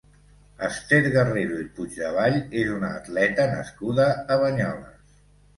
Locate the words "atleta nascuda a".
3.03-4.39